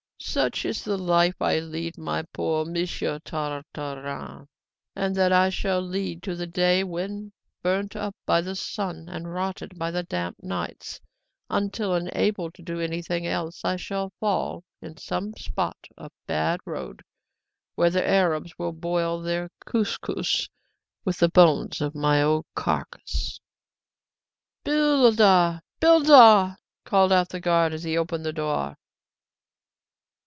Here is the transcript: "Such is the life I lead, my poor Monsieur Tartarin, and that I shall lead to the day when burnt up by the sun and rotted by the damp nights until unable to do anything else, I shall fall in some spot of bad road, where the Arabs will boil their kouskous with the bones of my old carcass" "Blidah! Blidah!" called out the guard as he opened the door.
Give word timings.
"Such 0.23 0.65
is 0.65 0.83
the 0.83 0.99
life 0.99 1.41
I 1.41 1.57
lead, 1.57 1.97
my 1.97 2.21
poor 2.31 2.63
Monsieur 2.63 3.17
Tartarin, 3.25 4.47
and 4.95 5.15
that 5.15 5.31
I 5.31 5.49
shall 5.49 5.81
lead 5.81 6.21
to 6.23 6.35
the 6.35 6.45
day 6.45 6.83
when 6.83 7.33
burnt 7.63 7.95
up 7.95 8.15
by 8.27 8.41
the 8.41 8.55
sun 8.55 9.09
and 9.09 9.33
rotted 9.33 9.79
by 9.79 9.89
the 9.89 10.03
damp 10.03 10.37
nights 10.43 11.01
until 11.49 11.95
unable 11.95 12.51
to 12.51 12.61
do 12.61 12.79
anything 12.79 13.25
else, 13.25 13.65
I 13.65 13.77
shall 13.77 14.13
fall 14.19 14.63
in 14.79 14.95
some 14.97 15.33
spot 15.33 15.87
of 15.97 16.11
bad 16.27 16.59
road, 16.67 17.01
where 17.73 17.89
the 17.89 18.07
Arabs 18.07 18.59
will 18.59 18.73
boil 18.73 19.21
their 19.23 19.49
kouskous 19.65 20.47
with 21.03 21.17
the 21.17 21.29
bones 21.29 21.81
of 21.81 21.95
my 21.95 22.21
old 22.21 22.45
carcass" 22.53 23.41
"Blidah! 24.63 25.61
Blidah!" 25.81 26.57
called 26.85 27.11
out 27.11 27.29
the 27.29 27.39
guard 27.41 27.73
as 27.73 27.83
he 27.83 27.97
opened 27.97 28.23
the 28.23 28.31
door. 28.33 28.77